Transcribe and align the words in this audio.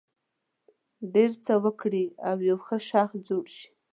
ډېر 1.13 1.31
څه 1.45 1.53
وکړي 1.63 2.05
او 2.29 2.35
یو 2.49 2.57
ښه 2.65 2.77
شخص 2.89 3.15
جوړ 3.27 3.45
شي. 3.55 3.67